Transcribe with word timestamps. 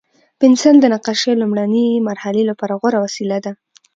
پنسل 0.39 0.75
د 0.81 0.85
نقاشۍ 0.93 1.31
لومړني 1.41 1.87
مرحلې 2.09 2.43
لپاره 2.49 2.73
غوره 2.81 2.99
وسیله 3.05 3.37
ده. 3.45 3.51